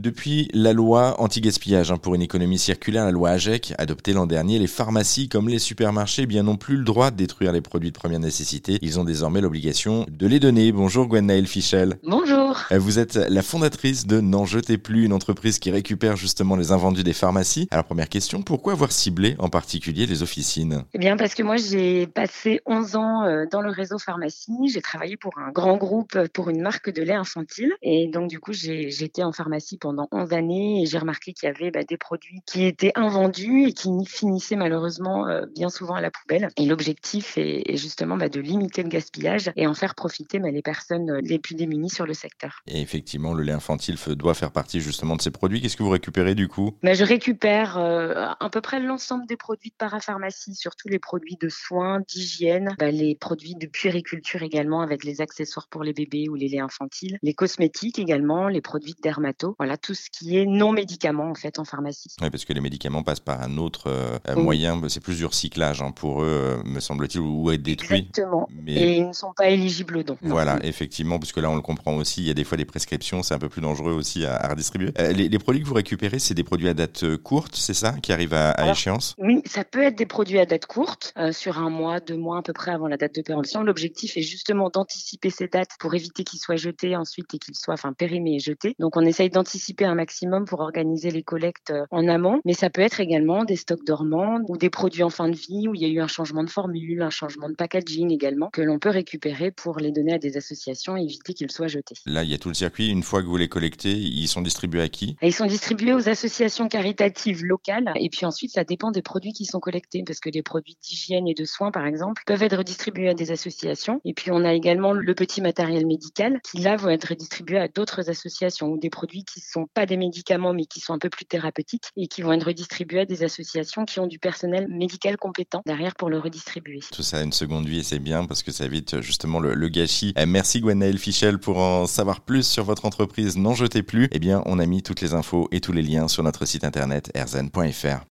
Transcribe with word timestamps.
Depuis 0.00 0.48
la 0.54 0.72
loi 0.72 1.20
anti-gaspillage 1.20 1.92
hein, 1.92 1.98
pour 1.98 2.14
une 2.14 2.22
économie 2.22 2.56
circulaire, 2.56 3.04
la 3.04 3.10
loi 3.10 3.28
AGEC, 3.32 3.74
adoptée 3.76 4.14
l'an 4.14 4.26
dernier, 4.26 4.58
les 4.58 4.66
pharmacies 4.66 5.28
comme 5.28 5.46
les 5.50 5.58
supermarchés 5.58 6.22
eh 6.22 6.26
bien 6.26 6.42
n'ont 6.42 6.56
plus 6.56 6.78
le 6.78 6.84
droit 6.84 7.10
de 7.10 7.16
détruire 7.16 7.52
les 7.52 7.60
produits 7.60 7.92
de 7.92 7.98
première 7.98 8.18
nécessité. 8.18 8.78
Ils 8.80 8.98
ont 8.98 9.04
désormais 9.04 9.42
l'obligation 9.42 10.06
de 10.08 10.26
les 10.26 10.40
donner. 10.40 10.72
Bonjour 10.72 11.06
Gwenaëlle 11.06 11.46
Fichel. 11.46 11.98
Bonjour. 12.02 12.58
Euh, 12.72 12.78
vous 12.78 12.98
êtes 12.98 13.16
la 13.16 13.42
fondatrice 13.42 14.06
de 14.06 14.22
N'en 14.22 14.46
jetez 14.46 14.78
plus, 14.78 15.04
une 15.04 15.12
entreprise 15.12 15.58
qui 15.58 15.70
récupère 15.70 16.16
justement 16.16 16.56
les 16.56 16.72
invendus 16.72 17.04
des 17.04 17.12
pharmacies. 17.12 17.68
Alors 17.70 17.84
première 17.84 18.08
question, 18.08 18.40
pourquoi 18.40 18.72
avoir 18.72 18.92
ciblé 18.92 19.36
en 19.38 19.50
particulier 19.50 20.06
les 20.06 20.22
officines? 20.22 20.84
Eh 20.94 20.98
bien 20.98 21.18
parce 21.18 21.34
que 21.34 21.42
moi 21.42 21.58
j'ai 21.58 22.06
passé 22.06 22.62
11 22.64 22.96
ans 22.96 23.24
euh, 23.24 23.44
dans 23.52 23.60
le 23.60 23.70
réseau 23.70 23.98
pharmacie, 23.98 24.70
j'ai 24.72 24.80
travaillé 24.80 25.18
pour 25.18 25.36
un 25.36 25.50
grand 25.50 25.76
groupe 25.76 26.18
pour 26.32 26.48
une 26.48 26.62
marque 26.62 26.88
de 26.88 27.02
lait 27.02 27.12
infantile 27.12 27.74
et 27.82 28.08
donc 28.08 28.30
du 28.30 28.40
coup 28.40 28.54
j'ai 28.54 28.90
j'étais 28.90 29.22
en 29.22 29.32
pharmacie 29.32 29.76
pendant 29.90 30.06
11 30.12 30.32
années 30.34 30.82
et 30.82 30.86
j'ai 30.86 30.98
remarqué 30.98 31.32
qu'il 31.32 31.48
y 31.48 31.50
avait 31.50 31.72
bah, 31.72 31.82
des 31.82 31.96
produits 31.96 32.42
qui 32.46 32.64
étaient 32.64 32.92
invendus 32.94 33.64
et 33.64 33.72
qui 33.72 33.90
finissaient 34.06 34.54
malheureusement 34.54 35.26
euh, 35.26 35.46
bien 35.52 35.68
souvent 35.68 35.94
à 35.94 36.00
la 36.00 36.12
poubelle. 36.12 36.48
Et 36.56 36.64
l'objectif 36.64 37.36
est, 37.36 37.76
justement 37.76 38.16
bah, 38.16 38.28
de 38.28 38.40
limiter 38.40 38.84
le 38.84 38.88
gaspillage 38.88 39.50
et 39.56 39.66
en 39.66 39.74
faire 39.74 39.96
profiter 39.96 40.38
bah, 40.38 40.52
les 40.52 40.62
personnes 40.62 41.18
les 41.24 41.40
plus 41.40 41.56
démunies 41.56 41.90
sur 41.90 42.06
le 42.06 42.14
secteur. 42.14 42.60
Et 42.68 42.80
effectivement, 42.80 43.34
le 43.34 43.42
lait 43.42 43.52
infantile 43.52 43.96
doit 44.10 44.34
faire 44.34 44.52
partie 44.52 44.80
justement 44.80 45.16
de 45.16 45.22
ces 45.22 45.32
produits. 45.32 45.60
Qu'est-ce 45.60 45.76
que 45.76 45.82
vous 45.82 45.90
récupérez 45.90 46.36
du 46.36 46.46
coup? 46.46 46.76
Je 46.84 47.04
récupère 47.04 47.76
euh, 47.76 48.28
à 48.38 48.48
peu 48.48 48.60
près 48.60 48.78
l'ensemble 48.78 49.26
des 49.26 49.36
produits 49.36 49.70
de 49.70 49.76
parapharmacie, 49.76 50.54
surtout 50.54 50.86
les 50.86 51.00
produits 51.00 51.36
de 51.40 51.48
soins, 51.48 51.98
d'hygiène, 52.06 52.76
les 52.80 53.16
produits 53.16 53.56
de 53.56 53.66
puériculture 53.66 54.44
également 54.44 54.82
avec 54.82 55.02
les 55.02 55.20
accessoires 55.20 55.66
pour 55.68 55.82
les 55.82 55.92
bébés 55.92 56.28
ou 56.28 56.36
les 56.36 56.48
laits 56.48 56.60
infantiles, 56.60 57.18
les 57.22 57.34
cosmétiques 57.34 57.98
également, 57.98 58.46
les 58.46 58.60
produits 58.60 58.92
de 58.92 59.00
dermato. 59.02 59.56
Voilà, 59.58 59.76
tout 59.80 59.94
ce 59.94 60.10
qui 60.10 60.36
est 60.36 60.46
non 60.46 60.72
médicaments 60.72 61.30
en 61.30 61.34
fait 61.34 61.58
en 61.58 61.64
pharmacie. 61.64 62.10
Oui, 62.20 62.30
parce 62.30 62.44
que 62.44 62.52
les 62.52 62.60
médicaments 62.60 63.02
passent 63.02 63.20
par 63.20 63.42
un 63.42 63.56
autre 63.58 63.84
euh, 63.88 64.18
moyen, 64.36 64.80
c'est 64.88 65.00
plus 65.00 65.18
du 65.18 65.26
recyclage 65.26 65.82
hein, 65.82 65.90
pour 65.90 66.22
eux, 66.22 66.60
euh, 66.60 66.62
me 66.64 66.80
semble-t-il, 66.80 67.20
ou 67.20 67.50
être 67.50 67.62
détruits. 67.62 68.08
Exactement. 68.10 68.48
Mais... 68.50 68.74
Et 68.74 68.96
ils 68.98 69.08
ne 69.08 69.12
sont 69.12 69.32
pas 69.36 69.48
éligibles 69.48 70.04
dons. 70.04 70.18
Voilà, 70.22 70.58
effectivement, 70.62 71.18
parce 71.18 71.32
que 71.32 71.40
là 71.40 71.50
on 71.50 71.56
le 71.56 71.62
comprend 71.62 71.96
aussi, 71.96 72.22
il 72.22 72.28
y 72.28 72.30
a 72.30 72.34
des 72.34 72.44
fois 72.44 72.56
des 72.56 72.64
prescriptions, 72.64 73.22
c'est 73.22 73.34
un 73.34 73.38
peu 73.38 73.48
plus 73.48 73.62
dangereux 73.62 73.92
aussi 73.92 74.24
à, 74.24 74.48
redistribuer. 74.48 74.92
Euh, 74.98 75.12
les, 75.12 75.38
produits 75.38 75.62
que 75.62 75.68
vous 75.68 75.74
récupérez, 75.74 76.18
c'est 76.18 76.34
des 76.34 76.44
produits 76.44 76.68
à 76.68 76.74
date 76.74 77.16
courte, 77.16 77.56
c'est 77.56 77.74
ça, 77.74 77.92
qui 77.92 78.12
arrivent 78.12 78.34
à, 78.34 78.70
échéance? 78.70 79.14
Oui, 79.18 79.42
ça 79.46 79.64
peut 79.64 79.82
être 79.82 79.96
des 79.96 80.06
produits 80.06 80.38
à 80.38 80.46
date 80.46 80.66
courte, 80.66 81.14
sur 81.32 81.58
un 81.58 81.70
mois, 81.70 82.00
deux 82.00 82.16
mois 82.16 82.38
à 82.38 82.42
peu 82.42 82.52
près 82.52 82.70
avant 82.70 82.88
la 82.88 82.96
date 82.96 83.14
de 83.14 83.22
péremption. 83.22 83.62
L'objectif 83.62 84.16
est 84.16 84.22
justement 84.22 84.70
d'anticiper 84.70 85.30
ces 85.30 85.48
dates 85.48 85.70
pour 85.78 85.94
éviter 85.94 86.24
qu'ils 86.24 86.40
soient 86.40 86.56
jetés 86.56 86.96
ensuite 86.96 87.32
et 87.34 87.38
qu'ils 87.38 87.56
soient 87.56 87.74
enfin 87.74 87.92
périmés 87.92 88.36
et 88.36 88.38
jetés. 88.38 88.74
Donc 88.78 88.96
on 88.96 89.02
essaye 89.02 89.30
d'anticiper 89.30 89.69
un 89.80 89.94
maximum 89.94 90.44
pour 90.44 90.60
organiser 90.60 91.10
les 91.10 91.22
collectes 91.22 91.70
euh, 91.70 91.86
en 91.90 92.08
amont, 92.08 92.40
mais 92.44 92.52
ça 92.52 92.70
peut 92.70 92.82
être 92.82 93.00
également 93.00 93.44
des 93.44 93.56
stocks 93.56 93.84
dormants 93.84 94.40
ou 94.48 94.56
des 94.56 94.70
produits 94.70 95.02
en 95.02 95.10
fin 95.10 95.28
de 95.28 95.36
vie 95.36 95.68
où 95.68 95.74
il 95.74 95.82
y 95.82 95.84
a 95.84 95.88
eu 95.88 96.00
un 96.00 96.08
changement 96.08 96.44
de 96.44 96.50
formule, 96.50 97.02
un 97.02 97.10
changement 97.10 97.48
de 97.48 97.54
packaging 97.54 98.10
également 98.10 98.50
que 98.50 98.62
l'on 98.62 98.78
peut 98.78 98.90
récupérer 98.90 99.50
pour 99.50 99.78
les 99.78 99.92
donner 99.92 100.14
à 100.14 100.18
des 100.18 100.36
associations 100.36 100.96
et 100.96 101.02
éviter 101.02 101.34
qu'ils 101.34 101.50
soient 101.50 101.68
jetés. 101.68 101.94
Là, 102.06 102.24
il 102.24 102.30
y 102.30 102.34
a 102.34 102.38
tout 102.38 102.48
le 102.48 102.54
circuit. 102.54 102.88
Une 102.88 103.02
fois 103.02 103.22
que 103.22 103.26
vous 103.26 103.36
les 103.36 103.48
collectez, 103.48 103.92
ils 103.92 104.28
sont 104.28 104.42
distribués 104.42 104.82
à 104.82 104.88
qui? 104.88 105.16
Ils 105.22 105.32
sont 105.32 105.46
distribués 105.46 105.94
aux 105.94 106.08
associations 106.08 106.68
caritatives 106.68 107.44
locales 107.44 107.92
et 107.96 108.08
puis 108.08 108.26
ensuite 108.26 108.52
ça 108.52 108.64
dépend 108.64 108.90
des 108.90 109.02
produits 109.02 109.32
qui 109.32 109.44
sont 109.44 109.60
collectés 109.60 110.02
parce 110.06 110.20
que 110.20 110.30
les 110.30 110.42
produits 110.42 110.76
d'hygiène 110.82 111.28
et 111.28 111.34
de 111.34 111.44
soins 111.44 111.70
par 111.70 111.86
exemple 111.86 112.22
peuvent 112.26 112.42
être 112.42 112.62
distribués 112.62 113.08
à 113.08 113.14
des 113.14 113.30
associations 113.30 114.00
et 114.04 114.14
puis 114.14 114.30
on 114.30 114.44
a 114.44 114.52
également 114.52 114.92
le 114.92 115.14
petit 115.14 115.40
matériel 115.40 115.86
médical 115.86 116.40
qui 116.42 116.58
là 116.58 116.76
va 116.76 116.92
être 116.92 117.14
distribué 117.14 117.58
à 117.58 117.68
d'autres 117.68 118.10
associations 118.10 118.68
ou 118.68 118.78
des 118.78 118.90
produits 118.90 119.24
qui 119.24 119.40
ne 119.40 119.44
pas 119.66 119.86
des 119.86 119.96
médicaments 119.96 120.52
mais 120.52 120.66
qui 120.66 120.80
sont 120.80 120.92
un 120.92 120.98
peu 120.98 121.10
plus 121.10 121.24
thérapeutiques 121.24 121.90
et 121.96 122.08
qui 122.08 122.22
vont 122.22 122.32
être 122.32 122.46
redistribués 122.46 123.00
à 123.00 123.04
des 123.04 123.22
associations 123.22 123.84
qui 123.84 124.00
ont 124.00 124.06
du 124.06 124.18
personnel 124.18 124.66
médical 124.68 125.16
compétent 125.16 125.62
derrière 125.66 125.94
pour 125.94 126.10
le 126.10 126.18
redistribuer. 126.18 126.80
Tout 126.92 127.02
ça 127.02 127.18
a 127.18 127.22
une 127.22 127.32
seconde 127.32 127.66
vie 127.66 127.80
et 127.80 127.82
c'est 127.82 127.98
bien 127.98 128.24
parce 128.24 128.42
que 128.42 128.52
ça 128.52 128.64
évite 128.64 129.00
justement 129.00 129.40
le, 129.40 129.68
gâchis. 129.68 130.12
Eh, 130.16 130.26
merci 130.26 130.60
Gwenaëlle 130.60 130.98
Fichel 130.98 131.38
pour 131.38 131.58
en 131.58 131.86
savoir 131.86 132.20
plus 132.20 132.46
sur 132.46 132.64
votre 132.64 132.84
entreprise 132.84 133.36
N'en 133.36 133.54
jetez 133.54 133.82
plus. 133.82 134.08
Eh 134.12 134.18
bien, 134.18 134.42
on 134.46 134.58
a 134.58 134.66
mis 134.66 134.82
toutes 134.82 135.00
les 135.00 135.14
infos 135.14 135.48
et 135.52 135.60
tous 135.60 135.72
les 135.72 135.82
liens 135.82 136.08
sur 136.08 136.22
notre 136.22 136.44
site 136.44 136.64
internet 136.64 137.10
erzen.fr. 137.14 137.98